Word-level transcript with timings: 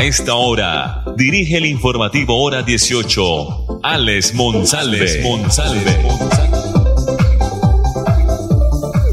A 0.00 0.04
esta 0.04 0.34
hora, 0.34 1.04
dirige 1.14 1.58
el 1.58 1.66
informativo 1.66 2.42
Hora 2.42 2.62
18, 2.62 3.80
Alex 3.82 4.34
Monsalve. 4.34 4.96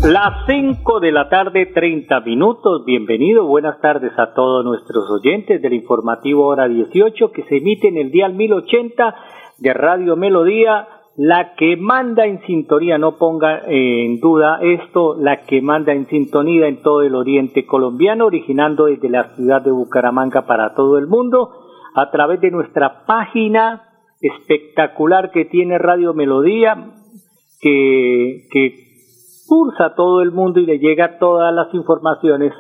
Las 0.10 0.46
5 0.48 1.00
de 1.02 1.12
la 1.12 1.28
tarde, 1.28 1.66
30 1.66 2.22
minutos. 2.22 2.86
Bienvenido, 2.86 3.46
buenas 3.46 3.82
tardes 3.82 4.14
a 4.18 4.34
todos 4.34 4.64
nuestros 4.64 5.12
oyentes 5.12 5.62
del 5.62 5.74
informativo 5.74 6.48
Hora 6.48 6.70
18 6.70 7.34
que 7.34 7.44
se 7.50 7.58
emite 7.58 7.90
en 7.90 7.98
el 7.98 8.10
día 8.10 8.30
1080 8.30 9.16
de 9.58 9.74
Radio 9.74 10.16
Melodía 10.16 10.88
la 11.18 11.56
que 11.56 11.76
manda 11.78 12.28
en 12.28 12.46
sintonía, 12.46 13.00
no 13.00 13.18
ponga 13.18 13.64
eh, 13.68 14.06
en 14.06 14.20
duda 14.20 14.60
esto, 14.62 15.16
la 15.20 15.46
que 15.46 15.64
manda 15.64 15.92
en 15.92 16.06
sintonía 16.06 16.68
en 16.68 16.84
todo 16.84 17.02
el 17.02 17.16
oriente 17.16 17.66
colombiano, 17.66 18.28
originando 18.28 18.86
desde 18.86 19.10
la 19.10 19.36
ciudad 19.36 19.64
de 19.64 19.72
Bucaramanga 19.72 20.46
para 20.46 20.76
todo 20.76 21.00
el 21.00 21.08
mundo, 21.08 21.50
a 21.96 22.12
través 22.12 22.40
de 22.40 22.52
nuestra 22.52 23.04
página 23.08 23.82
espectacular 24.22 25.32
que 25.32 25.46
tiene 25.46 25.80
Radio 25.80 26.14
Melodía, 26.14 26.94
que, 27.60 28.48
que 28.52 28.76
cursa 29.48 29.86
a 29.86 29.96
todo 29.96 30.22
el 30.22 30.32
mundo 30.32 30.60
y 30.60 30.68
le 30.68 30.78
llega 30.78 31.18
todas 31.18 31.52
las 31.52 31.74
informaciones 31.74 32.54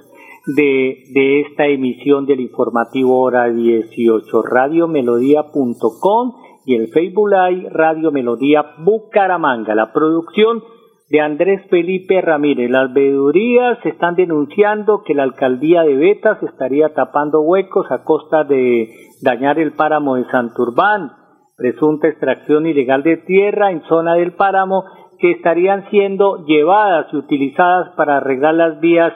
de, 0.56 1.04
de 1.14 1.42
esta 1.42 1.68
emisión 1.68 2.26
del 2.26 2.40
informativo 2.40 3.22
hora 3.22 3.50
18, 3.50 4.42
radiomelodía.com 4.42 6.47
y 6.68 6.76
el 6.76 6.90
Facebook 6.90 7.30
Live 7.30 7.70
Radio 7.70 8.12
Melodía 8.12 8.74
Bucaramanga. 8.80 9.74
La 9.74 9.94
producción 9.94 10.62
de 11.10 11.22
Andrés 11.22 11.62
Felipe 11.70 12.20
Ramírez. 12.20 12.70
Las 12.70 12.92
veedurías 12.92 13.78
están 13.86 14.16
denunciando 14.16 15.02
que 15.06 15.14
la 15.14 15.24
alcaldía 15.24 15.84
de 15.84 15.96
Betas 15.96 16.44
estaría 16.44 16.94
tapando 16.94 17.40
huecos 17.40 17.90
a 17.90 18.04
costa 18.04 18.44
de 18.44 18.90
dañar 19.22 19.60
el 19.60 19.76
páramo 19.76 20.16
de 20.16 20.26
Santurbán, 20.26 21.14
presunta 21.56 22.10
extracción 22.10 22.68
ilegal 22.68 23.02
de 23.02 23.16
tierra 23.16 23.72
en 23.72 23.84
zona 23.84 24.16
del 24.16 24.34
páramo 24.34 24.84
que 25.20 25.32
estarían 25.32 25.90
siendo 25.90 26.46
llevadas 26.46 27.08
y 27.14 27.16
utilizadas 27.16 27.96
para 27.96 28.18
arreglar 28.18 28.56
las 28.56 28.82
vías 28.82 29.14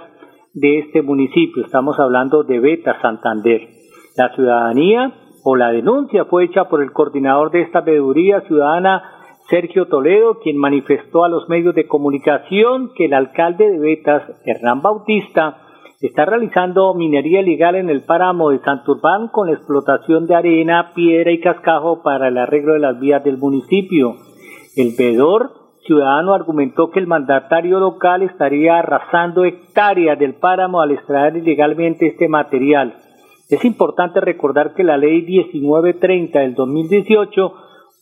de 0.54 0.80
este 0.80 1.02
municipio. 1.02 1.66
Estamos 1.66 2.00
hablando 2.00 2.44
de 2.44 2.62
Betas, 2.62 2.96
Santander. 3.02 3.68
La 4.16 4.34
ciudadanía 4.36 5.21
o 5.44 5.56
la 5.56 5.72
denuncia 5.72 6.26
fue 6.26 6.46
hecha 6.46 6.66
por 6.66 6.84
el 6.84 6.92
coordinador 6.92 7.52
de 7.52 7.62
esta 7.62 7.82
veeduría 7.82 8.42
ciudadana, 8.42 9.04
Sergio 9.50 9.88
Toledo, 9.88 10.40
quien 10.40 10.58
manifestó 10.58 11.26
a 11.26 11.30
los 11.30 11.50
medios 11.50 11.76
de 11.76 11.88
comunicación 11.88 12.92
que 12.96 13.06
el 13.06 13.14
alcalde 13.14 13.70
de 13.70 13.80
Betas, 13.80 14.24
Hernán 14.46 14.82
Bautista, 14.82 15.58
está 16.00 16.26
realizando 16.26 16.94
minería 16.96 17.42
ilegal 17.42 17.76
en 17.76 17.90
el 17.90 18.04
páramo 18.04 18.50
de 18.50 18.60
Santurbán 18.60 19.28
con 19.28 19.48
la 19.48 19.54
explotación 19.54 20.26
de 20.26 20.36
arena, 20.36 20.94
piedra 20.96 21.32
y 21.32 21.40
cascajo 21.40 22.02
para 22.02 22.30
el 22.30 22.38
arreglo 22.38 22.74
de 22.74 22.80
las 22.80 23.00
vías 23.00 23.24
del 23.24 23.38
municipio. 23.38 24.16
El 24.76 24.94
veedor 24.98 25.52
ciudadano 25.86 26.34
argumentó 26.34 26.90
que 26.90 27.00
el 27.00 27.08
mandatario 27.08 27.80
local 27.80 28.22
estaría 28.24 28.80
arrasando 28.80 29.44
hectáreas 29.44 30.18
del 30.18 30.36
páramo 30.36 30.82
al 30.82 30.92
extraer 30.92 31.36
ilegalmente 31.38 32.08
este 32.08 32.28
material. 32.28 32.96
Es 33.52 33.66
importante 33.66 34.22
recordar 34.22 34.74
que 34.74 34.86
la 34.86 34.96
ley 34.96 35.24
1930 35.24 36.40
del 36.40 36.56
2018 36.56 37.54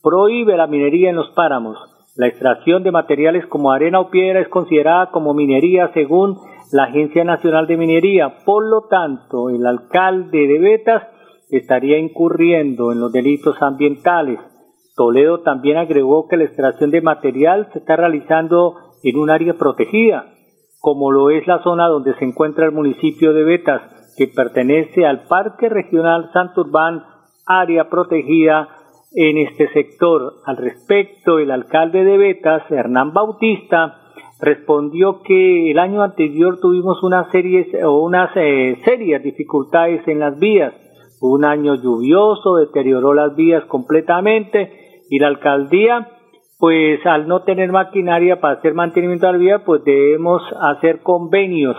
prohíbe 0.04 0.56
la 0.56 0.68
minería 0.68 1.10
en 1.10 1.16
los 1.16 1.32
páramos. 1.32 1.76
La 2.16 2.28
extracción 2.28 2.84
de 2.84 2.92
materiales 2.92 3.48
como 3.48 3.72
arena 3.72 4.00
o 4.00 4.12
piedra 4.12 4.42
es 4.42 4.48
considerada 4.48 5.10
como 5.10 5.34
minería 5.34 5.90
según 5.96 6.38
la 6.72 6.84
Agencia 6.84 7.24
Nacional 7.24 7.66
de 7.66 7.78
Minería. 7.78 8.36
Por 8.46 8.64
lo 8.70 8.88
tanto, 8.90 9.50
el 9.50 9.66
alcalde 9.66 10.46
de 10.48 10.60
Betas 10.60 11.04
estaría 11.50 11.98
incurriendo 11.98 12.92
en 12.92 13.00
los 13.00 13.12
delitos 13.12 13.60
ambientales. 13.60 14.40
Toledo 14.96 15.40
también 15.40 15.78
agregó 15.78 16.28
que 16.28 16.38
la 16.38 16.44
extracción 16.44 16.92
de 16.92 17.02
material 17.02 17.70
se 17.74 17.80
está 17.80 17.96
realizando 17.96 18.76
en 19.02 19.18
un 19.18 19.32
área 19.32 19.56
protegida, 19.56 20.26
como 20.80 21.12
lo 21.12 21.32
es 21.32 21.48
la 21.48 21.64
zona 21.64 21.88
donde 21.88 22.14
se 22.20 22.26
encuentra 22.26 22.68
el 22.68 22.72
municipio 22.72 23.34
de 23.34 23.44
Betas, 23.44 23.99
que 24.20 24.28
pertenece 24.28 25.06
al 25.06 25.28
Parque 25.30 25.70
Regional 25.70 26.30
Santurbán, 26.34 27.06
área 27.46 27.90
protegida 27.90 28.68
en 29.14 29.38
este 29.38 29.70
sector. 29.70 30.34
Al 30.46 30.58
respecto, 30.58 31.40
el 31.40 31.52
alcalde 31.52 32.04
de 32.04 32.18
Betas, 32.18 32.70
Hernán 32.70 33.14
Bautista, 33.14 33.96
respondió 34.42 35.22
que 35.22 35.72
el 35.72 35.80
año 35.80 36.04
anterior 36.04 36.60
tuvimos 36.60 37.02
una 37.02 37.32
serie 37.32 37.66
o 37.86 38.04
unas 38.04 38.32
eh, 38.36 38.78
serias 38.84 39.24
dificultades 39.24 40.06
en 40.06 40.20
las 40.20 40.38
vías. 40.38 40.74
Un 41.22 41.46
año 41.46 41.76
lluvioso 41.76 42.58
deterioró 42.58 43.14
las 43.14 43.38
vías 43.38 43.64
completamente 43.68 45.06
y 45.10 45.20
la 45.20 45.28
alcaldía, 45.28 46.10
pues 46.60 47.06
al 47.06 47.26
no 47.26 47.44
tener 47.44 47.72
maquinaria 47.72 48.42
para 48.42 48.56
hacer 48.56 48.74
mantenimiento 48.74 49.28
de 49.28 49.32
la 49.32 49.38
vía, 49.38 49.64
pues 49.64 49.82
debemos 49.86 50.42
hacer 50.60 51.04
convenios 51.04 51.78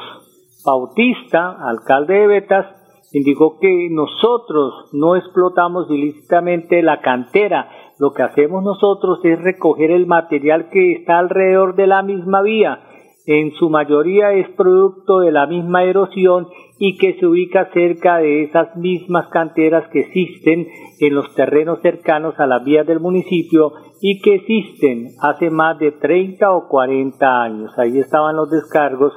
Bautista, 0.65 1.57
alcalde 1.69 2.15
de 2.15 2.27
Betas, 2.27 2.67
indicó 3.13 3.59
que 3.59 3.89
nosotros 3.91 4.91
no 4.93 5.17
explotamos 5.17 5.91
ilícitamente 5.91 6.83
la 6.83 7.01
cantera. 7.01 7.69
Lo 7.99 8.13
que 8.13 8.23
hacemos 8.23 8.63
nosotros 8.63 9.19
es 9.25 9.41
recoger 9.41 9.91
el 9.91 10.07
material 10.07 10.69
que 10.71 10.93
está 10.93 11.19
alrededor 11.19 11.75
de 11.75 11.87
la 11.87 12.03
misma 12.03 12.43
vía. 12.43 12.81
En 13.27 13.53
su 13.53 13.69
mayoría 13.69 14.33
es 14.33 14.49
producto 14.57 15.21
de 15.21 15.31
la 15.31 15.47
misma 15.47 15.85
erosión 15.85 16.49
y 16.79 16.97
que 16.97 17.19
se 17.19 17.27
ubica 17.27 17.71
cerca 17.73 18.17
de 18.17 18.45
esas 18.45 18.75
mismas 18.77 19.29
canteras 19.29 19.89
que 19.93 20.01
existen 20.01 20.67
en 21.01 21.15
los 21.15 21.33
terrenos 21.35 21.81
cercanos 21.83 22.35
a 22.39 22.47
las 22.47 22.65
vías 22.65 22.87
del 22.87 22.99
municipio 22.99 23.73
y 24.01 24.21
que 24.21 24.37
existen 24.37 25.09
hace 25.21 25.51
más 25.51 25.79
de 25.79 25.93
30 25.93 26.51
o 26.51 26.67
40 26.69 27.43
años. 27.43 27.79
Ahí 27.79 27.99
estaban 27.99 28.37
los 28.37 28.51
descargos 28.51 29.13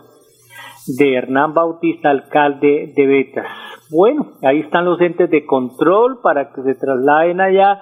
de 0.87 1.15
Hernán 1.15 1.53
Bautista, 1.53 2.09
alcalde 2.09 2.93
de 2.95 3.05
Betas. 3.07 3.47
Bueno, 3.89 4.33
ahí 4.41 4.61
están 4.61 4.85
los 4.85 4.99
entes 5.01 5.29
de 5.29 5.45
control 5.45 6.19
para 6.21 6.51
que 6.51 6.61
se 6.63 6.75
trasladen 6.75 7.41
allá 7.41 7.79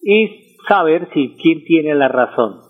y 0.00 0.56
saber 0.68 1.08
si 1.12 1.36
quién 1.40 1.64
tiene 1.64 1.94
la 1.94 2.08
razón, 2.08 2.60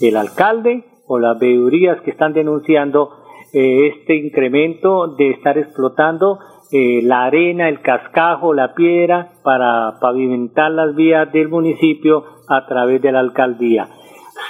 el 0.00 0.16
alcalde 0.16 0.84
o 1.06 1.18
las 1.18 1.38
veedurías 1.38 2.00
que 2.02 2.10
están 2.10 2.32
denunciando 2.32 3.10
eh, 3.52 3.88
este 3.88 4.16
incremento 4.16 5.08
de 5.16 5.30
estar 5.30 5.58
explotando 5.58 6.38
eh, 6.70 7.02
la 7.02 7.24
arena, 7.24 7.68
el 7.68 7.82
cascajo, 7.82 8.54
la 8.54 8.74
piedra 8.74 9.32
para 9.44 9.98
pavimentar 10.00 10.70
las 10.70 10.94
vías 10.94 11.30
del 11.32 11.48
municipio 11.48 12.24
a 12.48 12.66
través 12.66 13.02
de 13.02 13.12
la 13.12 13.20
alcaldía. 13.20 13.88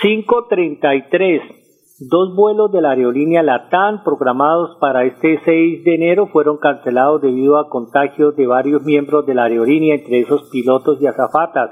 533 0.03 1.62
Dos 2.11 2.35
vuelos 2.35 2.73
de 2.73 2.81
la 2.81 2.91
aerolínea 2.91 3.45
Latam 3.45 4.03
programados 4.03 4.77
para 4.81 5.05
este 5.05 5.39
6 5.45 5.85
de 5.85 5.95
enero 5.95 6.27
fueron 6.27 6.57
cancelados 6.57 7.23
debido 7.23 7.59
a 7.59 7.69
contagios 7.69 8.35
de 8.35 8.45
varios 8.45 8.83
miembros 8.83 9.25
de 9.25 9.35
la 9.35 9.45
aerolínea, 9.45 9.95
entre 9.95 10.19
esos 10.19 10.49
pilotos 10.51 11.01
y 11.01 11.07
azafatas. 11.07 11.71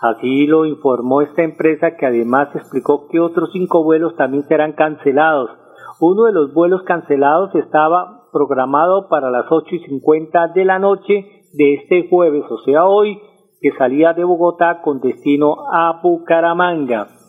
Así 0.00 0.46
lo 0.46 0.64
informó 0.64 1.22
esta 1.22 1.42
empresa 1.42 1.96
que 1.96 2.06
además 2.06 2.54
explicó 2.54 3.08
que 3.08 3.18
otros 3.18 3.50
cinco 3.52 3.82
vuelos 3.82 4.14
también 4.14 4.44
serán 4.44 4.74
cancelados. 4.74 5.50
Uno 5.98 6.24
de 6.24 6.32
los 6.32 6.54
vuelos 6.54 6.82
cancelados 6.84 7.52
estaba 7.56 8.28
programado 8.32 9.08
para 9.08 9.28
las 9.30 9.46
8 9.50 9.74
y 9.74 9.78
50 9.80 10.48
de 10.54 10.64
la 10.66 10.78
noche 10.78 11.46
de 11.52 11.74
este 11.74 12.08
jueves, 12.08 12.44
o 12.48 12.58
sea 12.58 12.84
hoy, 12.84 13.18
que 13.60 13.72
salía 13.72 14.12
de 14.12 14.22
Bogotá 14.22 14.82
con 14.82 15.00
destino 15.00 15.56
a 15.72 16.00
Bucaramanga. 16.00 17.23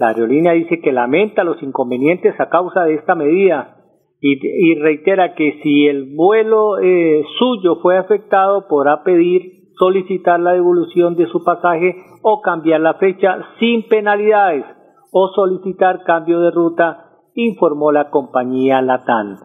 La 0.00 0.08
aerolínea 0.08 0.52
dice 0.52 0.80
que 0.80 0.92
lamenta 0.92 1.44
los 1.44 1.62
inconvenientes 1.62 2.34
a 2.40 2.48
causa 2.48 2.84
de 2.84 2.94
esta 2.94 3.14
medida 3.14 3.76
y, 4.22 4.74
reitera 4.76 5.34
que 5.34 5.60
si 5.62 5.88
el 5.88 6.14
vuelo 6.16 6.78
eh, 6.78 7.22
suyo 7.38 7.76
fue 7.82 7.98
afectado 7.98 8.66
podrá 8.66 9.02
pedir 9.02 9.72
solicitar 9.78 10.40
la 10.40 10.54
devolución 10.54 11.16
de 11.16 11.26
su 11.26 11.44
pasaje 11.44 11.96
o 12.22 12.40
cambiar 12.40 12.80
la 12.80 12.94
fecha 12.94 13.46
sin 13.58 13.86
penalidades 13.88 14.64
o 15.12 15.28
solicitar 15.34 16.02
cambio 16.04 16.40
de 16.40 16.50
ruta, 16.50 17.10
informó 17.34 17.92
la 17.92 18.08
compañía 18.08 18.80
Latam. 18.80 19.36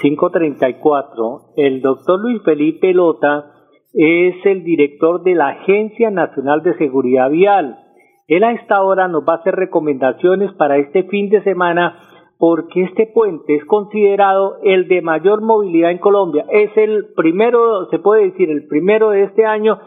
534. 0.00 1.52
El 1.56 1.82
doctor 1.82 2.18
Luis 2.18 2.42
Felipe 2.44 2.94
Lota 2.94 3.52
es 3.92 4.36
el 4.46 4.64
director 4.64 5.22
de 5.22 5.34
la 5.34 5.48
Agencia 5.48 6.10
Nacional 6.10 6.62
de 6.62 6.78
Seguridad 6.78 7.28
Vial. 7.28 7.87
Él 8.28 8.44
a 8.44 8.52
esta 8.52 8.82
hora 8.82 9.08
nos 9.08 9.22
va 9.22 9.34
a 9.34 9.36
hacer 9.36 9.56
recomendaciones 9.56 10.52
para 10.52 10.76
este 10.76 11.04
fin 11.04 11.30
de 11.30 11.42
semana 11.42 11.98
porque 12.38 12.84
este 12.84 13.06
puente 13.06 13.56
es 13.56 13.64
considerado 13.64 14.58
el 14.62 14.86
de 14.86 15.00
mayor 15.00 15.40
movilidad 15.40 15.90
en 15.90 15.98
Colombia. 15.98 16.44
Es 16.50 16.70
el 16.76 17.06
primero, 17.16 17.88
se 17.90 17.98
puede 17.98 18.24
decir, 18.26 18.50
el 18.50 18.68
primero 18.68 19.10
de 19.10 19.24
este 19.24 19.46
año, 19.46 19.78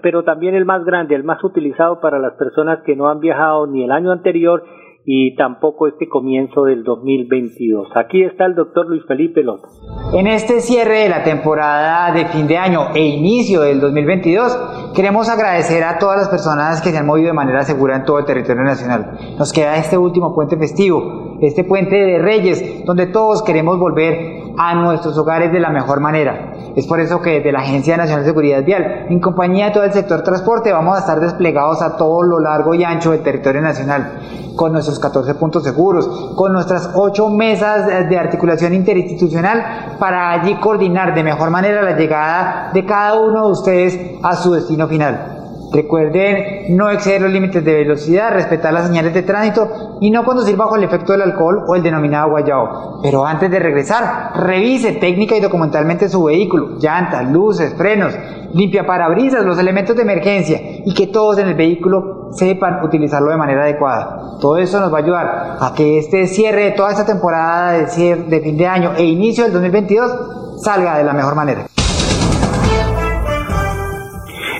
pero 0.00 0.22
también 0.22 0.54
el 0.54 0.64
más 0.64 0.84
grande, 0.84 1.16
el 1.16 1.24
más 1.24 1.42
utilizado 1.42 2.00
para 2.00 2.20
las 2.20 2.34
personas 2.34 2.82
que 2.84 2.94
no 2.94 3.08
han 3.08 3.18
viajado 3.18 3.66
ni 3.66 3.82
el 3.82 3.90
año 3.90 4.12
anterior 4.12 4.62
y 5.08 5.36
tampoco 5.36 5.86
este 5.86 6.08
comienzo 6.08 6.64
del 6.64 6.82
2022. 6.82 7.90
Aquí 7.94 8.24
está 8.24 8.44
el 8.44 8.56
doctor 8.56 8.88
Luis 8.88 9.04
Felipe 9.06 9.44
López. 9.44 9.70
En 10.12 10.26
este 10.26 10.60
cierre 10.60 11.02
de 11.04 11.08
la 11.08 11.22
temporada 11.22 12.12
de 12.12 12.26
fin 12.26 12.48
de 12.48 12.58
año 12.58 12.88
e 12.92 13.06
inicio 13.06 13.60
del 13.60 13.80
2022, 13.80 14.92
queremos 14.96 15.28
agradecer 15.28 15.84
a 15.84 15.98
todas 15.98 16.18
las 16.18 16.28
personas 16.28 16.82
que 16.82 16.90
se 16.90 16.98
han 16.98 17.06
movido 17.06 17.28
de 17.28 17.34
manera 17.34 17.62
segura 17.62 17.94
en 17.96 18.04
todo 18.04 18.18
el 18.18 18.24
territorio 18.24 18.64
nacional. 18.64 19.16
Nos 19.38 19.52
queda 19.52 19.76
este 19.76 19.96
último 19.96 20.34
puente 20.34 20.56
festivo, 20.56 21.38
este 21.40 21.62
puente 21.62 21.94
de 21.94 22.18
Reyes, 22.18 22.84
donde 22.84 23.06
todos 23.06 23.44
queremos 23.44 23.78
volver 23.78 24.45
a 24.58 24.74
nuestros 24.74 25.16
hogares 25.18 25.52
de 25.52 25.60
la 25.60 25.70
mejor 25.70 26.00
manera. 26.00 26.54
Es 26.74 26.86
por 26.86 27.00
eso 27.00 27.20
que 27.20 27.38
desde 27.38 27.52
la 27.52 27.60
Agencia 27.60 27.96
Nacional 27.96 28.22
de 28.22 28.30
Seguridad 28.30 28.64
Vial, 28.64 29.06
en 29.08 29.20
compañía 29.20 29.66
de 29.66 29.70
todo 29.72 29.84
el 29.84 29.92
sector 29.92 30.22
transporte, 30.22 30.72
vamos 30.72 30.96
a 30.96 31.00
estar 31.00 31.20
desplegados 31.20 31.82
a 31.82 31.96
todo 31.96 32.22
lo 32.22 32.38
largo 32.38 32.74
y 32.74 32.84
ancho 32.84 33.12
del 33.12 33.22
territorio 33.22 33.62
nacional, 33.62 34.20
con 34.56 34.72
nuestros 34.72 34.98
14 34.98 35.34
puntos 35.34 35.62
seguros, 35.62 36.06
con 36.36 36.52
nuestras 36.52 36.90
8 36.94 37.28
mesas 37.30 38.08
de 38.08 38.18
articulación 38.18 38.74
interinstitucional 38.74 39.96
para 39.98 40.32
allí 40.32 40.54
coordinar 40.56 41.14
de 41.14 41.22
mejor 41.22 41.50
manera 41.50 41.82
la 41.82 41.96
llegada 41.96 42.70
de 42.72 42.84
cada 42.84 43.14
uno 43.14 43.46
de 43.46 43.52
ustedes 43.52 44.00
a 44.22 44.34
su 44.36 44.52
destino 44.52 44.86
final. 44.88 45.35
Recuerden 45.72 46.76
no 46.76 46.90
exceder 46.90 47.22
los 47.22 47.30
límites 47.30 47.64
de 47.64 47.74
velocidad, 47.74 48.32
respetar 48.32 48.72
las 48.72 48.86
señales 48.86 49.12
de 49.14 49.22
tránsito 49.22 49.98
y 50.00 50.10
no 50.10 50.24
conducir 50.24 50.56
bajo 50.56 50.76
el 50.76 50.84
efecto 50.84 51.12
del 51.12 51.22
alcohol 51.22 51.64
o 51.66 51.74
el 51.74 51.82
denominado 51.82 52.30
guayao. 52.30 53.00
Pero 53.02 53.26
antes 53.26 53.50
de 53.50 53.58
regresar, 53.58 54.32
revise 54.36 54.92
técnica 54.92 55.36
y 55.36 55.40
documentalmente 55.40 56.08
su 56.08 56.24
vehículo, 56.24 56.78
llantas, 56.78 57.30
luces, 57.30 57.74
frenos, 57.74 58.14
limpia 58.52 58.86
parabrisas, 58.86 59.44
los 59.44 59.58
elementos 59.58 59.96
de 59.96 60.02
emergencia 60.02 60.60
y 60.84 60.94
que 60.94 61.08
todos 61.08 61.38
en 61.38 61.48
el 61.48 61.54
vehículo 61.54 62.30
sepan 62.32 62.84
utilizarlo 62.84 63.30
de 63.30 63.36
manera 63.36 63.62
adecuada. 63.62 64.38
Todo 64.40 64.58
eso 64.58 64.80
nos 64.80 64.92
va 64.92 64.98
a 64.98 65.02
ayudar 65.02 65.56
a 65.60 65.72
que 65.74 65.98
este 65.98 66.26
cierre 66.26 66.64
de 66.64 66.70
toda 66.72 66.90
esta 66.90 67.06
temporada 67.06 67.72
de, 67.72 68.16
de 68.16 68.40
fin 68.40 68.56
de 68.56 68.66
año 68.66 68.92
e 68.96 69.04
inicio 69.04 69.44
del 69.44 69.52
2022 69.52 70.62
salga 70.62 70.98
de 70.98 71.04
la 71.04 71.12
mejor 71.12 71.34
manera. 71.34 71.66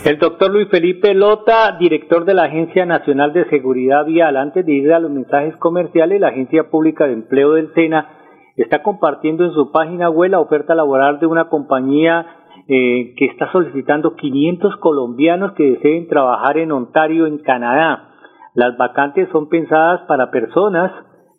El 0.06 0.19
doctor 0.19 0.53
Luis 0.53 0.69
Felipe 0.69 1.14
Lota, 1.14 1.76
director 1.81 2.25
de 2.25 2.32
la 2.32 2.44
Agencia 2.44 2.87
Nacional 2.87 3.32
de 3.32 3.44
Seguridad 3.50 4.05
Vial, 4.06 4.37
antes 4.37 4.64
de 4.64 4.73
ir 4.73 4.93
a 4.93 5.00
los 5.00 5.11
mensajes 5.11 5.56
comerciales, 5.56 6.20
la 6.20 6.29
Agencia 6.29 6.70
Pública 6.70 7.08
de 7.08 7.14
Empleo 7.14 7.55
del 7.55 7.75
SENA 7.75 8.08
está 8.55 8.85
compartiendo 8.85 9.43
en 9.43 9.50
su 9.50 9.73
página 9.73 10.08
web 10.08 10.31
la 10.31 10.38
oferta 10.38 10.76
laboral 10.76 11.19
de 11.19 11.26
una 11.26 11.49
compañía 11.49 12.25
eh, 12.69 13.14
que 13.17 13.25
está 13.25 13.50
solicitando 13.50 14.14
500 14.14 14.76
colombianos 14.76 15.55
que 15.55 15.73
deseen 15.73 16.06
trabajar 16.06 16.56
en 16.58 16.70
Ontario, 16.70 17.26
en 17.26 17.38
Canadá. 17.38 18.11
Las 18.55 18.76
vacantes 18.76 19.29
son 19.32 19.49
pensadas 19.49 20.03
para 20.06 20.31
personas 20.31 20.93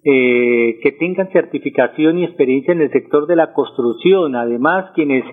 eh, 0.03 0.79
que 0.83 0.91
tengan 0.99 1.31
certificación 1.31 2.19
y 2.19 2.25
experiencia 2.25 2.73
en 2.73 2.81
el 2.81 2.91
sector 2.91 3.27
de 3.27 3.37
la 3.37 3.53
construcción. 3.53 4.35
Además, 4.35 4.91
quienes 4.93 5.23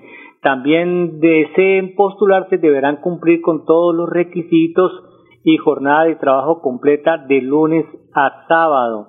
también 0.45 1.21
deseen 1.21 1.95
postularse 1.97 2.59
deberán 2.59 2.97
cumplir 3.01 3.41
con 3.41 3.65
todos 3.65 3.95
los 3.95 4.11
requisitos 4.11 4.93
y 5.43 5.57
jornada 5.57 6.05
de 6.05 6.17
trabajo 6.17 6.61
completa 6.61 7.17
de 7.17 7.41
lunes 7.41 7.87
a 8.15 8.45
sábado. 8.47 9.09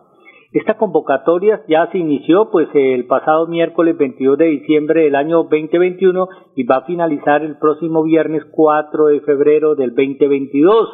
Esta 0.53 0.77
convocatoria 0.77 1.61
ya 1.67 1.87
se 1.91 1.97
inició 1.97 2.49
pues 2.51 2.69
el 2.73 3.05
pasado 3.05 3.47
miércoles 3.47 3.97
22 3.97 4.37
de 4.37 4.45
diciembre 4.45 5.03
del 5.03 5.15
año 5.15 5.43
2021 5.43 6.29
y 6.55 6.63
va 6.63 6.77
a 6.77 6.85
finalizar 6.85 7.43
el 7.43 7.57
próximo 7.57 8.03
viernes 8.03 8.43
4 8.51 9.07
de 9.07 9.19
febrero 9.19 9.75
del 9.75 9.89
2022. 9.93 10.87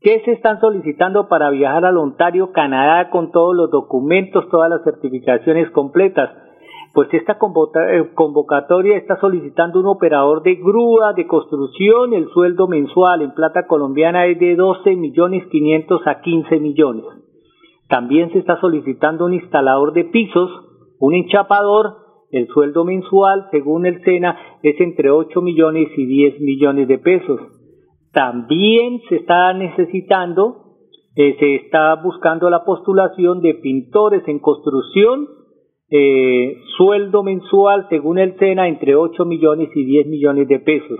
¿Qué 0.00 0.22
se 0.24 0.32
están 0.32 0.58
solicitando 0.60 1.28
para 1.28 1.50
viajar 1.50 1.84
al 1.84 1.98
Ontario, 1.98 2.52
Canadá 2.52 3.10
con 3.10 3.30
todos 3.30 3.54
los 3.54 3.70
documentos, 3.70 4.48
todas 4.48 4.70
las 4.70 4.82
certificaciones 4.84 5.70
completas? 5.72 6.30
Pues 6.96 7.12
esta 7.12 7.34
eh, 7.34 8.10
convocatoria 8.14 8.96
está 8.96 9.20
solicitando 9.20 9.80
un 9.80 9.86
operador 9.86 10.42
de 10.42 10.54
grúa 10.54 11.12
de 11.12 11.26
construcción, 11.26 12.14
el 12.14 12.26
sueldo 12.30 12.68
mensual 12.68 13.20
en 13.20 13.34
plata 13.34 13.66
colombiana 13.66 14.24
es 14.24 14.38
de 14.38 14.56
12 14.56 14.96
millones 14.96 15.44
500 15.50 16.00
a 16.06 16.22
15 16.22 16.58
millones. 16.58 17.04
También 17.86 18.32
se 18.32 18.38
está 18.38 18.58
solicitando 18.62 19.26
un 19.26 19.34
instalador 19.34 19.92
de 19.92 20.04
pisos, 20.04 20.50
un 20.98 21.14
enchapador, 21.14 21.96
el 22.30 22.48
sueldo 22.48 22.86
mensual 22.86 23.46
según 23.50 23.84
el 23.84 24.02
SENA 24.02 24.58
es 24.62 24.80
entre 24.80 25.10
8 25.10 25.42
millones 25.42 25.88
y 25.98 26.06
10 26.06 26.40
millones 26.40 26.88
de 26.88 26.96
pesos. 26.96 27.40
También 28.14 29.02
se 29.10 29.16
está 29.16 29.52
necesitando, 29.52 30.78
eh, 31.14 31.36
se 31.38 31.56
está 31.56 31.94
buscando 31.96 32.48
la 32.48 32.64
postulación 32.64 33.42
de 33.42 33.52
pintores 33.52 34.26
en 34.28 34.38
construcción, 34.38 35.35
eh, 35.90 36.58
sueldo 36.76 37.22
mensual 37.22 37.86
según 37.88 38.18
el 38.18 38.36
SENA 38.38 38.68
entre 38.68 38.96
8 38.96 39.24
millones 39.24 39.70
y 39.74 39.84
10 39.84 40.08
millones 40.08 40.48
de 40.48 40.58
pesos. 40.58 40.98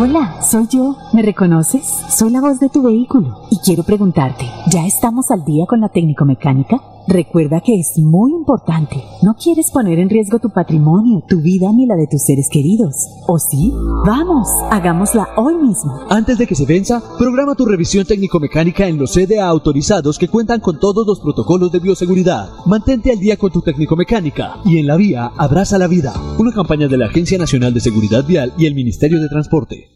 Hola, 0.00 0.40
soy 0.42 0.66
yo. 0.70 0.94
¿Me 1.14 1.22
reconoces? 1.22 1.84
Soy 2.08 2.30
la 2.30 2.40
voz 2.40 2.60
de 2.60 2.68
tu 2.68 2.82
vehículo 2.82 3.28
y 3.50 3.58
quiero 3.64 3.82
preguntarte, 3.84 4.44
¿ya 4.70 4.86
estamos 4.86 5.30
al 5.30 5.44
día 5.44 5.64
con 5.66 5.80
la 5.80 5.88
técnico 5.88 6.24
mecánica? 6.24 6.76
Recuerda 7.08 7.62
que 7.62 7.80
es 7.80 7.94
muy 7.96 8.32
importante. 8.32 9.02
No 9.22 9.34
quieres 9.34 9.70
poner 9.70 9.98
en 9.98 10.10
riesgo 10.10 10.40
tu 10.40 10.50
patrimonio, 10.50 11.24
tu 11.26 11.40
vida 11.40 11.72
ni 11.72 11.86
la 11.86 11.96
de 11.96 12.06
tus 12.06 12.22
seres 12.22 12.48
queridos. 12.52 12.94
¿O 13.26 13.38
sí? 13.38 13.72
Vamos, 14.04 14.46
hagámosla 14.70 15.26
hoy 15.38 15.54
mismo. 15.54 16.00
Antes 16.10 16.36
de 16.36 16.46
que 16.46 16.54
se 16.54 16.66
venza, 16.66 17.02
programa 17.18 17.54
tu 17.54 17.64
revisión 17.64 18.04
técnico-mecánica 18.04 18.86
en 18.86 18.98
los 18.98 19.14
CDA 19.14 19.48
autorizados 19.48 20.18
que 20.18 20.28
cuentan 20.28 20.60
con 20.60 20.78
todos 20.78 21.06
los 21.06 21.20
protocolos 21.20 21.72
de 21.72 21.78
bioseguridad. 21.78 22.50
Mantente 22.66 23.10
al 23.10 23.18
día 23.18 23.38
con 23.38 23.52
tu 23.52 23.62
técnico-mecánica 23.62 24.58
y 24.66 24.76
en 24.76 24.86
la 24.86 24.96
vía 24.96 25.32
abraza 25.38 25.78
la 25.78 25.86
vida. 25.86 26.12
Una 26.38 26.52
campaña 26.52 26.88
de 26.88 26.98
la 26.98 27.06
Agencia 27.06 27.38
Nacional 27.38 27.72
de 27.72 27.80
Seguridad 27.80 28.26
Vial 28.26 28.52
y 28.58 28.66
el 28.66 28.74
Ministerio 28.74 29.18
de 29.18 29.28
Transporte 29.30 29.88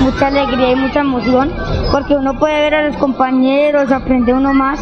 mucha 0.00 0.26
alegría 0.26 0.72
y 0.72 0.76
mucha 0.76 1.00
emoción 1.00 1.52
porque 1.92 2.14
uno 2.14 2.38
puede 2.38 2.54
ver 2.54 2.74
a 2.74 2.88
los 2.88 2.96
compañeros, 2.96 3.92
aprende 3.92 4.32
uno 4.32 4.52
más. 4.52 4.80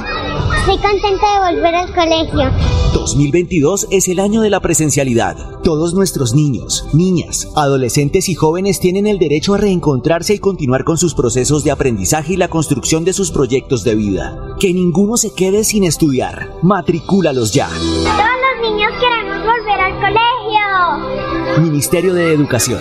Estoy 0.61 0.79
contenta 0.79 1.27
de 1.33 1.55
volver 1.55 1.75
al 1.75 1.95
colegio. 1.95 2.50
2022 2.93 3.88
es 3.91 4.09
el 4.09 4.19
año 4.19 4.41
de 4.41 4.50
la 4.50 4.61
presencialidad. 4.61 5.61
Todos 5.62 5.95
nuestros 5.95 6.35
niños, 6.35 6.87
niñas, 6.93 7.49
adolescentes 7.57 8.29
y 8.29 8.35
jóvenes 8.35 8.81
tienen 8.81 9.07
el 9.07 9.19
derecho 9.19 9.55
a 9.55 9.59
reencontrarse 9.59 10.35
y 10.35 10.38
continuar 10.38 10.85
con 10.85 10.99
sus 10.99 11.15
procesos 11.15 11.65
de 11.65 11.71
aprendizaje 11.71 12.35
y 12.35 12.37
la 12.37 12.49
construcción 12.49 13.05
de 13.05 13.12
sus 13.12 13.31
proyectos 13.31 13.85
de 13.85 13.95
vida. 13.95 14.57
Que 14.59 14.75
ninguno 14.75 15.17
se 15.17 15.33
quede 15.33 15.65
sin 15.65 15.85
estudiar. 15.85 16.50
Matricúlalos 16.62 17.53
ya. 17.53 17.69
Todos 17.69 17.79
los 17.81 18.71
niños 18.71 18.93
queremos 19.00 19.38
volver 19.38 19.81
al 19.81 19.95
colegio. 20.00 21.62
Ministerio 21.62 22.15
de 22.15 22.33
Educación. 22.33 22.81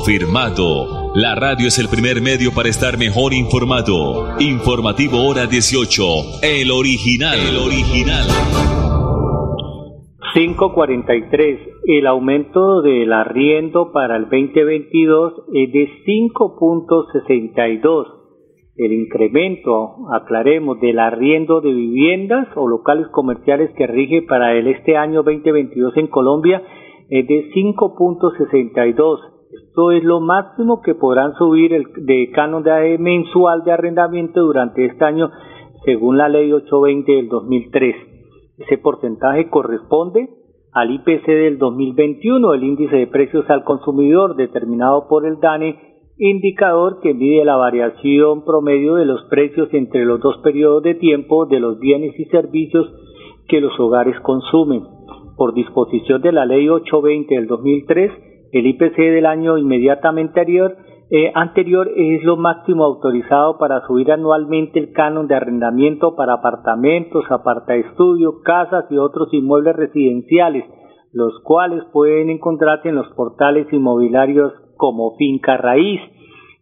Confirmado. 0.00 1.12
La 1.14 1.34
radio 1.34 1.68
es 1.68 1.78
el 1.78 1.88
primer 1.88 2.22
medio 2.22 2.52
para 2.56 2.70
estar 2.70 2.96
mejor 2.96 3.34
informado. 3.34 4.40
Informativo 4.40 5.28
Hora 5.28 5.46
18. 5.46 6.40
El 6.40 6.70
original. 6.70 7.36
El 7.36 7.58
original. 7.58 8.24
543. 10.32 11.60
El 11.84 12.06
aumento 12.06 12.80
del 12.80 13.12
arriendo 13.12 13.92
para 13.92 14.16
el 14.16 14.30
2022 14.30 15.34
es 15.52 15.70
de 15.70 15.90
5.62. 16.06 18.06
El 18.76 18.94
incremento, 18.94 20.08
aclaremos, 20.14 20.80
del 20.80 20.98
arriendo 20.98 21.60
de 21.60 21.74
viviendas 21.74 22.48
o 22.56 22.66
locales 22.66 23.08
comerciales 23.08 23.70
que 23.76 23.86
rige 23.86 24.22
para 24.22 24.54
el 24.54 24.66
este 24.66 24.96
año 24.96 25.22
2022 25.22 25.94
en 25.98 26.06
Colombia 26.06 26.62
es 27.10 27.26
de 27.26 27.50
5.62 27.52 29.39
Esto 29.70 29.92
es 29.92 30.02
lo 30.02 30.18
máximo 30.18 30.82
que 30.82 30.96
podrán 30.96 31.32
subir 31.34 31.72
el 31.72 31.84
de 32.04 32.32
canon 32.34 32.64
de 32.64 32.98
mensual 32.98 33.62
de 33.62 33.70
arrendamiento 33.70 34.40
durante 34.40 34.84
este 34.84 35.04
año 35.04 35.30
según 35.84 36.18
la 36.18 36.28
ley 36.28 36.52
820 36.52 37.12
del 37.12 37.28
2003. 37.28 37.94
Ese 38.58 38.78
porcentaje 38.78 39.48
corresponde 39.48 40.28
al 40.72 40.90
IPC 40.90 41.24
del 41.24 41.58
2021, 41.58 42.52
el 42.52 42.64
índice 42.64 42.96
de 42.96 43.06
precios 43.06 43.48
al 43.48 43.62
consumidor 43.62 44.34
determinado 44.34 45.06
por 45.08 45.24
el 45.24 45.38
DANE, 45.38 45.78
indicador 46.18 46.98
que 47.00 47.14
mide 47.14 47.44
la 47.44 47.54
variación 47.54 48.44
promedio 48.44 48.96
de 48.96 49.04
los 49.04 49.22
precios 49.30 49.68
entre 49.72 50.04
los 50.04 50.18
dos 50.18 50.38
periodos 50.38 50.82
de 50.82 50.94
tiempo 50.96 51.46
de 51.46 51.60
los 51.60 51.78
bienes 51.78 52.18
y 52.18 52.24
servicios 52.24 52.92
que 53.46 53.60
los 53.60 53.78
hogares 53.78 54.18
consumen. 54.22 54.82
Por 55.36 55.54
disposición 55.54 56.20
de 56.22 56.32
la 56.32 56.44
Ley 56.44 56.68
820 56.68 57.36
del 57.36 57.46
2003, 57.46 58.29
el 58.52 58.66
IPC 58.66 58.96
del 58.96 59.26
año 59.26 59.58
inmediatamente 59.58 60.40
anterior, 60.40 60.76
eh, 61.10 61.32
anterior 61.34 61.90
es 61.96 62.22
lo 62.22 62.36
máximo 62.36 62.84
autorizado 62.84 63.58
para 63.58 63.84
subir 63.86 64.12
anualmente 64.12 64.78
el 64.78 64.92
canon 64.92 65.26
de 65.26 65.34
arrendamiento 65.34 66.14
para 66.14 66.34
apartamentos, 66.34 67.24
estudio, 67.68 68.42
casas 68.42 68.84
y 68.90 68.96
otros 68.96 69.28
inmuebles 69.32 69.74
residenciales, 69.74 70.64
los 71.12 71.40
cuales 71.42 71.82
pueden 71.92 72.30
encontrarse 72.30 72.90
en 72.90 72.94
los 72.94 73.08
portales 73.14 73.66
inmobiliarios 73.72 74.52
como 74.76 75.16
Finca 75.16 75.56
Raíz. 75.56 76.00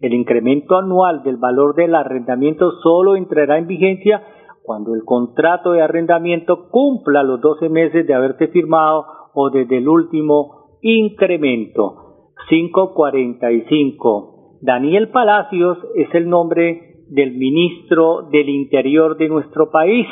El 0.00 0.14
incremento 0.14 0.76
anual 0.76 1.22
del 1.22 1.36
valor 1.36 1.74
del 1.74 1.94
arrendamiento 1.94 2.70
solo 2.82 3.16
entrará 3.16 3.58
en 3.58 3.66
vigencia 3.66 4.22
cuando 4.62 4.94
el 4.94 5.04
contrato 5.04 5.72
de 5.72 5.82
arrendamiento 5.82 6.68
cumpla 6.70 7.22
los 7.22 7.40
12 7.40 7.68
meses 7.68 8.06
de 8.06 8.14
haberse 8.14 8.48
firmado 8.48 9.06
o 9.34 9.50
desde 9.50 9.78
el 9.78 9.88
último 9.88 10.57
incremento. 10.82 12.32
545. 12.48 14.58
Daniel 14.62 15.10
Palacios 15.10 15.78
es 15.94 16.12
el 16.14 16.28
nombre 16.28 17.04
del 17.08 17.32
ministro 17.32 18.28
del 18.30 18.48
Interior 18.48 19.16
de 19.16 19.28
nuestro 19.28 19.70
país. 19.70 20.06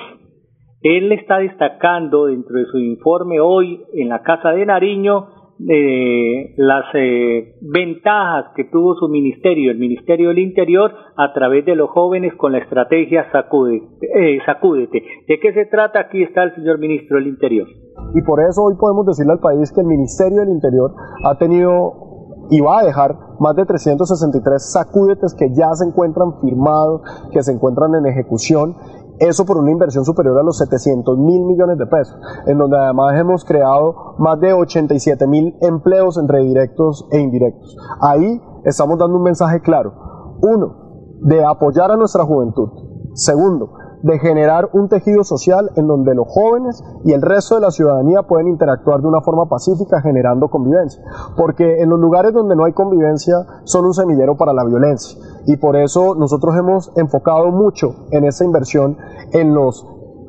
Él 0.83 1.11
está 1.13 1.39
destacando 1.39 2.27
dentro 2.27 2.59
de 2.59 2.67
su 2.67 2.79
informe 2.79 3.41
hoy 3.41 3.83
en 3.95 4.09
la 4.09 4.23
Casa 4.23 4.51
de 4.51 4.67
Nariño 4.67 5.29
eh, 5.59 6.55
las 6.57 6.85
eh, 6.95 7.57
ventajas 7.63 8.53
que 8.55 8.65
tuvo 8.65 8.95
su 8.95 9.09
ministerio, 9.09 9.71
el 9.71 9.79
Ministerio 9.79 10.29
del 10.29 10.41
Interior, 10.41 10.93
a 11.17 11.33
través 11.33 11.65
de 11.65 11.75
los 11.75 11.91
jóvenes 11.91 12.35
con 12.37 12.53
la 12.53 12.59
estrategia 12.59 13.31
Sacúdete. 13.33 13.87
Eh, 14.03 14.39
sacúdete. 14.45 15.03
¿De 15.27 15.41
qué 15.41 15.53
se 15.53 15.67
trata? 15.67 16.01
Aquí 16.01 16.23
está 16.23 16.43
el 16.43 16.55
señor 16.55 16.79
ministro 16.79 17.17
del 17.17 17.29
Interior. 17.29 17.67
Y 18.15 18.23
por 18.23 18.41
eso 18.41 18.63
hoy 18.63 18.75
podemos 18.79 19.07
decirle 19.07 19.33
al 19.33 19.41
país 19.41 19.73
que 19.73 19.81
el 19.81 19.87
Ministerio 19.87 20.41
del 20.41 20.51
Interior 20.51 20.93
ha 21.25 21.37
tenido 21.39 22.07
y 22.51 22.61
va 22.61 22.81
a 22.81 22.85
dejar 22.85 23.17
más 23.41 23.57
de 23.57 23.65
363 23.65 24.73
sacúdetes 24.73 25.35
que 25.35 25.49
ya 25.55 25.73
se 25.75 25.87
encuentran 25.89 26.41
firmados, 26.41 27.03
que 27.33 27.43
se 27.43 27.53
encuentran 27.53 27.95
en 27.95 28.07
ejecución 28.07 28.75
eso 29.19 29.45
por 29.45 29.59
una 29.59 29.71
inversión 29.71 30.05
superior 30.05 30.39
a 30.39 30.43
los 30.43 30.59
700 30.59 31.19
mil 31.19 31.45
millones 31.45 31.79
de 31.79 31.87
pesos, 31.87 32.17
en 32.47 32.59
donde 32.59 32.77
además 32.79 33.19
hemos 33.19 33.45
creado 33.45 34.15
más 34.19 34.41
de 34.41 34.53
87 34.53 35.27
mil 35.27 35.57
empleos 35.61 36.19
entre 36.19 36.41
directos 36.41 37.07
e 37.11 37.21
indirectos. 37.21 37.77
Ahí 38.01 38.41
estamos 38.65 38.99
dando 38.99 39.17
un 39.17 39.23
mensaje 39.23 39.61
claro. 39.61 39.93
Uno, 40.43 40.87
de 41.23 41.45
apoyar 41.45 41.91
a 41.91 41.97
nuestra 41.97 42.25
juventud. 42.25 42.69
Segundo, 43.15 43.71
de 44.03 44.19
generar 44.19 44.69
un 44.73 44.89
tejido 44.89 45.25
social 45.25 45.71
en 45.77 45.87
donde 45.87 46.15
los 46.15 46.27
jóvenes 46.29 46.83
y 47.05 47.13
el 47.13 47.23
resto 47.23 47.57
de 47.57 47.63
la 47.63 47.71
ciudadanía 47.71 48.23
pueden 48.23 48.49
interactuar 48.49 49.01
de 49.01 49.09
una 49.09 49.21
forma 49.21 49.47
pacífica 49.47 50.01
generando 50.01 50.49
convivencia. 50.49 51.03
Porque 51.37 51.81
en 51.83 51.91
los 51.91 52.01
lugares 52.01 52.33
donde 52.33 52.57
no 52.57 52.65
hay 52.65 52.73
convivencia 52.73 53.37
son 53.65 53.87
un 53.87 53.95
semillero 53.95 54.37
para 54.37 54.53
la 54.53 54.65
violencia 54.65 55.19
y 55.47 55.57
por 55.57 55.77
eso 55.77 56.15
nosotros 56.15 56.57
hemos 56.57 56.93
enfocado 56.97 57.51
mucho 57.53 58.07
en 58.11 58.25
esa 58.25 58.45
inversión 58.45 58.97
en 59.33 59.55
los 59.55 59.87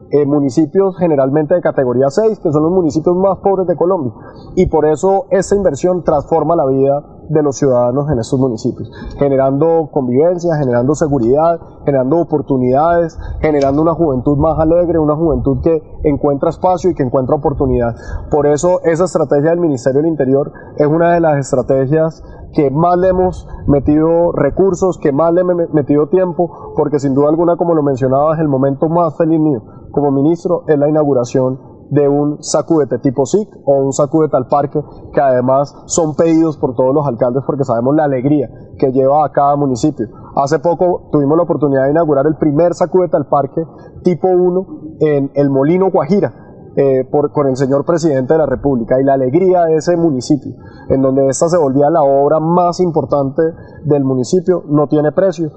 eh, 0.10 0.26
municipios 0.26 0.96
generalmente 0.98 1.56
de 1.56 1.62
categoría 1.62 2.10
6, 2.10 2.40
que 2.40 2.52
son 2.52 2.64
los 2.64 2.72
municipios 2.72 3.16
más 3.18 3.40
pobres 3.40 3.68
de 3.68 3.76
Colombia. 3.76 4.14
Y 4.56 4.68
por 4.68 4.86
eso 4.86 5.26
esa 5.32 5.56
inversión 5.56 6.04
transforma 6.04 6.56
la 6.56 6.66
vida 6.66 7.17
de 7.30 7.44
los 7.44 7.58
ciudadanos 7.58 8.10
en 8.12 8.20
estos 8.20 8.40
municipios, 8.40 8.90
generando 9.18 9.90
convivencia, 9.92 10.56
generando 10.58 10.96
seguridad, 10.96 11.60
generando 11.86 12.18
oportunidades, 12.18 13.18
generando 13.42 13.82
una 13.82 13.94
juventud 13.94 14.38
más 14.38 14.60
alegre, 14.60 15.00
una 15.00 15.16
juventud 15.16 15.60
que 15.62 15.82
encuentra 16.04 16.50
espacio 16.50 16.92
y 16.92 16.96
que 16.96 17.04
encuentra 17.04 17.36
oportunidad. 17.36 17.96
Por 18.30 18.48
eso 18.48 18.82
esa 18.84 19.06
estrategia 19.06 19.52
del 19.52 19.60
Ministerio 19.60 20.02
del 20.02 20.12
Interior 20.12 20.52
es 20.78 20.88
una 20.88 21.14
de 21.14 21.20
las 21.20 21.38
estrategias 21.38 22.24
que 22.54 22.72
más 22.72 22.98
le 22.98 23.10
hemos 23.10 23.48
metido 23.68 24.32
recursos, 24.32 24.98
que 24.98 25.12
más 25.12 25.34
le 25.34 25.42
hemos 25.42 25.70
metido 25.74 26.08
tiempo, 26.08 26.74
porque 26.76 27.00
sin 27.00 27.14
duda 27.14 27.30
alguna, 27.30 27.58
como 27.58 27.74
lo 27.76 27.84
mencionaba, 27.84 28.34
es 28.34 28.40
el 28.40 28.48
momento 28.48 28.90
más 28.90 29.16
feliz 29.18 29.40
mío 29.40 29.62
como 29.92 30.12
ministro, 30.12 30.64
es 30.68 30.78
la 30.78 30.90
inauguración 30.90 31.77
de 31.90 32.08
un 32.08 32.44
sacudete 32.44 33.00
tipo 33.00 33.26
SIC 33.26 33.50
o 33.66 33.78
un 33.78 33.94
sacudete 33.94 34.38
al 34.38 34.48
parque, 34.48 34.82
que 35.14 35.22
además 35.22 35.74
son 35.86 36.16
pedidos 36.16 36.58
por 36.58 36.76
todos 36.76 36.94
los 36.94 37.08
alcaldes 37.08 37.44
porque 37.46 37.64
sabemos 37.64 37.96
la 37.96 38.06
alegría 38.06 38.50
que 38.78 38.92
lleva 38.92 39.26
a 39.26 39.32
cada 39.32 39.56
municipio. 39.56 40.08
Hace 40.36 40.60
poco 40.60 41.10
tuvimos 41.12 41.38
la 41.38 41.44
oportunidad 41.44 41.86
de 41.86 41.92
inaugurar 41.92 42.28
el 42.28 42.36
primer 42.36 42.74
sacudete 42.74 43.18
al 43.18 43.28
parque 43.28 43.64
tipo 44.04 44.28
1 44.28 44.68
en 45.00 45.32
el 45.34 45.50
Molino 45.50 45.90
Guajira, 45.92 46.34
eh, 46.76 47.06
por, 47.10 47.32
con 47.32 47.48
el 47.48 47.58
señor 47.58 47.86
presidente 47.86 48.36
de 48.36 48.38
la 48.38 48.46
República 48.46 49.02
y 49.02 49.04
la 49.04 49.14
alegría 49.14 49.64
de 49.64 49.78
ese 49.78 49.98
municipio, 49.98 50.54
en 50.90 51.02
donde 51.02 51.28
esta 51.28 51.50
se 51.50 51.58
volvía 51.58 51.90
la 51.90 52.04
obra 52.04 52.40
más 52.40 52.80
importante 52.80 53.42
del 53.84 54.04
municipio, 54.04 54.64
no 54.68 54.88
tiene 54.88 55.12
precio. 55.12 55.50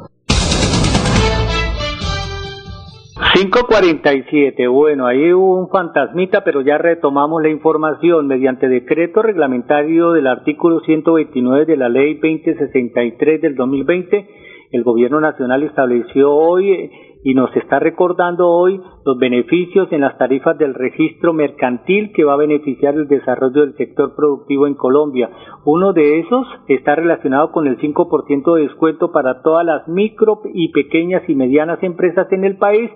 547, 3.40 4.68
bueno, 4.68 5.06
ahí 5.06 5.32
hubo 5.32 5.58
un 5.58 5.70
fantasmita, 5.70 6.44
pero 6.44 6.60
ya 6.60 6.76
retomamos 6.76 7.42
la 7.42 7.48
información 7.48 8.26
mediante 8.26 8.68
decreto 8.68 9.22
reglamentario 9.22 10.12
del 10.12 10.26
artículo 10.26 10.80
129 10.80 11.64
de 11.64 11.76
la 11.78 11.88
ley 11.88 12.16
2063 12.16 13.40
del 13.40 13.54
2020. 13.54 14.28
El 14.72 14.82
gobierno 14.82 15.22
nacional 15.22 15.62
estableció 15.62 16.30
hoy 16.34 16.90
y 17.24 17.32
nos 17.32 17.54
está 17.56 17.78
recordando 17.78 18.46
hoy 18.46 18.78
los 19.06 19.18
beneficios 19.18 19.90
en 19.90 20.02
las 20.02 20.18
tarifas 20.18 20.58
del 20.58 20.74
registro 20.74 21.32
mercantil 21.32 22.12
que 22.12 22.24
va 22.24 22.34
a 22.34 22.36
beneficiar 22.44 22.94
el 22.94 23.08
desarrollo 23.08 23.62
del 23.62 23.74
sector 23.76 24.14
productivo 24.16 24.66
en 24.66 24.74
Colombia. 24.74 25.30
Uno 25.64 25.94
de 25.94 26.20
esos 26.20 26.46
está 26.68 26.94
relacionado 26.94 27.52
con 27.52 27.66
el 27.66 27.78
5% 27.78 28.54
de 28.54 28.62
descuento 28.62 29.12
para 29.12 29.40
todas 29.40 29.64
las 29.64 29.88
micro 29.88 30.42
y 30.52 30.72
pequeñas 30.72 31.22
y 31.26 31.34
medianas 31.34 31.82
empresas 31.82 32.30
en 32.32 32.44
el 32.44 32.58
país 32.58 32.90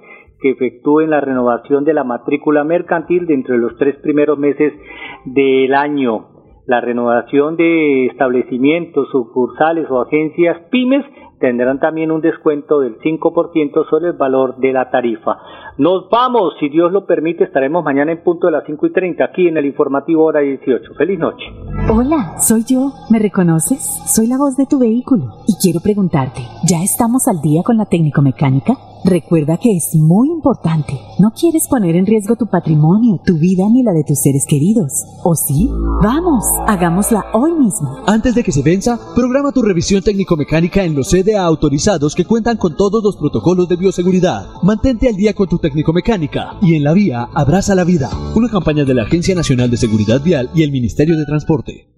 que 0.45 0.51
efectúen 0.51 1.09
la 1.09 1.23
renovación 1.23 1.85
de 1.85 1.95
la 1.95 2.05
matrícula 2.05 2.65
mercantil 2.65 3.25
dentro 3.27 3.55
de 3.55 3.63
los 3.63 3.79
tres 3.79 3.97
primeros 4.03 4.39
meses 4.39 4.75
del 5.25 5.75
año. 5.75 6.27
La 6.67 6.83
renovación 6.83 7.57
de 7.57 8.07
establecimientos, 8.07 9.09
sucursales 9.11 9.91
o 9.91 10.03
agencias 10.03 10.59
pymes 10.71 11.03
tendrán 11.41 11.81
también 11.81 12.11
un 12.11 12.21
descuento 12.21 12.81
del 12.81 12.99
5% 12.99 13.89
sobre 13.89 14.09
el 14.09 14.19
valor 14.19 14.59
de 14.59 14.75
la 14.75 14.91
tarifa. 14.91 15.39
Nos 15.79 16.11
vamos, 16.11 16.53
si 16.61 16.69
Dios 16.69 16.93
lo 16.93 17.07
permite, 17.07 17.45
estaremos 17.45 17.83
mañana 17.83 18.13
en 18.13 18.23
punto 18.23 18.49
de 18.49 18.53
las 18.53 18.65
5 18.67 18.87
y 18.87 18.93
30 18.93 19.25
aquí 19.25 19.49
en 19.49 19.57
el 19.57 19.65
informativo 19.65 20.25
hora 20.25 20.41
18. 20.41 20.93
Feliz 20.99 21.19
noche. 21.19 21.45
Hola, 21.91 22.39
soy 22.39 22.65
yo. 22.69 22.93
¿Me 23.11 23.19
reconoces? 23.19 23.81
Soy 24.15 24.27
la 24.27 24.37
voz 24.37 24.59
de 24.59 24.67
tu 24.67 24.79
vehículo 24.79 25.25
y 25.47 25.55
quiero 25.59 25.81
preguntarte, 25.83 26.43
¿ya 26.69 26.83
estamos 26.83 27.29
al 27.29 27.41
día 27.41 27.63
con 27.65 27.79
la 27.79 27.87
técnico 27.87 28.21
mecánica? 28.21 28.75
Recuerda 29.05 29.59
que 29.59 29.77
es 29.77 29.95
muy 29.95 30.29
importante. 30.31 30.99
No 31.19 31.33
quieres 31.39 31.69
poner 31.69 31.95
en 31.95 32.07
riesgo 32.07 32.37
tu 32.37 32.47
patrimonio, 32.47 33.21
tu 33.23 33.37
vida 33.37 33.65
ni 33.71 33.83
la 33.83 33.93
de 33.93 34.03
tus 34.03 34.19
seres 34.19 34.47
queridos. 34.49 34.93
¿O 35.23 35.35
sí? 35.35 35.69
Vamos, 36.03 36.45
hagámosla 36.67 37.27
hoy 37.35 37.53
mismo. 37.53 37.99
Antes 38.07 38.35
de 38.35 38.43
que 38.43 38.51
se 38.51 38.63
venza, 38.63 38.99
programa 39.15 39.53
tu 39.53 39.61
revisión 39.61 40.03
técnico-mecánica 40.03 40.85
en 40.85 40.95
los 40.95 41.11
CDA 41.11 41.45
autorizados 41.45 42.15
que 42.15 42.25
cuentan 42.25 42.57
con 42.57 42.79
todos 42.79 43.05
los 43.05 43.19
protocolos 43.19 43.69
de 43.69 43.77
bioseguridad. 43.77 44.47
Mantente 44.63 45.07
al 45.07 45.17
día 45.17 45.35
con 45.35 45.49
tu 45.49 45.59
técnico-mecánica 45.59 46.57
y 46.63 46.75
en 46.75 46.85
la 46.85 46.95
vía 46.95 47.29
abraza 47.35 47.75
la 47.75 47.85
vida. 47.85 48.09
Una 48.35 48.49
campaña 48.49 48.87
de 48.87 48.95
la 48.95 49.03
Agencia 49.03 49.35
Nacional 49.35 49.71
de 49.71 49.77
Seguridad 49.77 50.23
Vial 50.23 50.49
y 50.55 50.63
el 50.63 50.73
Ministerio 50.73 51.19
de 51.19 51.27
Transporte 51.27 51.89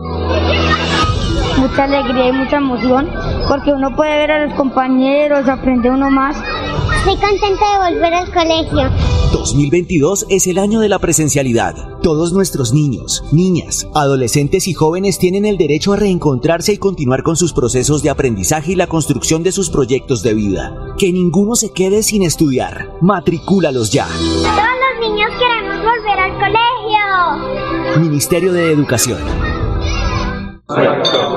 mucha 1.57 1.85
alegría 1.85 2.29
y 2.29 2.33
mucha 2.33 2.57
emoción 2.59 3.09
porque 3.49 3.73
uno 3.73 3.95
puede 3.97 4.17
ver 4.19 4.31
a 4.31 4.47
los 4.47 4.55
compañeros, 4.55 5.49
aprende 5.49 5.91
uno 5.91 6.11
más 6.11 6.37
Estoy 7.07 7.21
contenta 7.21 7.65
de 7.71 7.95
volver 7.95 8.15
al 8.15 8.33
colegio. 8.33 8.91
2022 9.33 10.27
es 10.29 10.49
el 10.49 10.59
año 10.59 10.81
de 10.81 10.89
la 10.89 10.99
presencialidad. 10.99 12.01
Todos 12.03 12.33
nuestros 12.33 12.73
niños, 12.73 13.23
niñas, 13.31 13.87
adolescentes 13.95 14.67
y 14.67 14.75
jóvenes 14.75 15.21
tienen 15.21 15.45
el 15.45 15.57
derecho 15.57 15.93
a 15.93 15.97
reencontrarse 15.97 16.73
y 16.73 16.79
continuar 16.79 17.23
con 17.23 17.37
sus 17.37 17.53
procesos 17.53 18.03
de 18.03 18.11
aprendizaje 18.11 18.73
y 18.73 18.75
la 18.75 18.89
construcción 18.89 19.45
de 19.45 19.53
sus 19.53 19.71
proyectos 19.71 20.25
de 20.25 20.35
vida. 20.35 20.97
Que 20.99 21.13
ninguno 21.13 21.55
se 21.55 21.71
quede 21.71 22.03
sin 22.03 22.25
estudiar. 22.25 22.91
Matricúlalos 23.01 23.93
ya. 23.93 24.09
Todos 24.09 24.43
los 24.43 25.09
niños 25.09 25.31
queremos 25.39 25.77
volver 25.79 26.19
al 26.19 26.33
colegio. 26.41 28.01
Ministerio 28.01 28.53
de 28.53 28.73
Educación. 28.73 29.21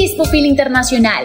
Dispofil 0.00 0.46
Internacional, 0.46 1.24